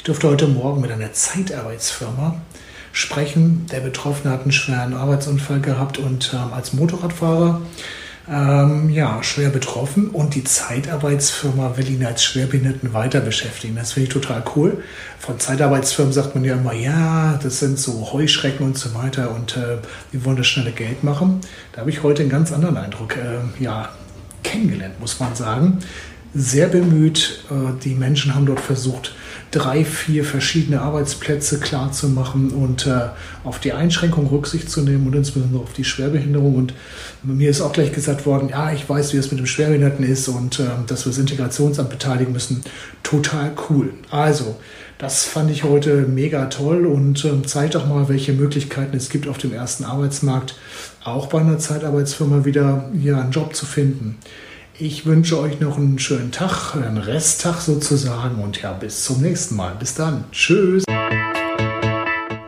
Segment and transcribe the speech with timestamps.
[0.00, 2.40] Ich durfte heute Morgen mit einer Zeitarbeitsfirma
[2.90, 3.66] sprechen.
[3.70, 7.60] Der Betroffene hat einen schweren Arbeitsunfall gehabt und ähm, als Motorradfahrer
[8.26, 13.76] ähm, ja, schwer betroffen und die Zeitarbeitsfirma will ihn als Schwerbehinderten weiter beschäftigen.
[13.76, 14.82] Das finde ich total cool.
[15.18, 19.58] Von Zeitarbeitsfirmen sagt man ja immer, ja, das sind so Heuschrecken und so weiter und
[19.58, 19.76] äh,
[20.14, 21.42] die wollen das schnelle Geld machen.
[21.72, 23.90] Da habe ich heute einen ganz anderen Eindruck äh, ja,
[24.42, 25.80] kennengelernt, muss man sagen
[26.34, 27.44] sehr bemüht.
[27.50, 29.14] Äh, die Menschen haben dort versucht,
[29.50, 33.08] drei, vier verschiedene Arbeitsplätze klarzumachen und äh,
[33.42, 36.54] auf die Einschränkung Rücksicht zu nehmen und insbesondere auf die Schwerbehinderung.
[36.54, 36.74] Und
[37.22, 40.28] mir ist auch gleich gesagt worden, ja, ich weiß, wie es mit dem Schwerbehinderten ist
[40.28, 42.62] und äh, dass wir das Integrationsamt beteiligen müssen.
[43.02, 43.92] Total cool.
[44.10, 44.56] Also,
[44.98, 49.26] das fand ich heute mega toll und äh, zeigt auch mal, welche Möglichkeiten es gibt
[49.26, 50.54] auf dem ersten Arbeitsmarkt,
[51.02, 54.18] auch bei einer Zeitarbeitsfirma wieder hier einen Job zu finden.
[54.82, 59.56] Ich wünsche euch noch einen schönen Tag, einen Resttag sozusagen und ja, bis zum nächsten
[59.56, 59.74] Mal.
[59.78, 60.24] Bis dann.
[60.32, 60.84] Tschüss.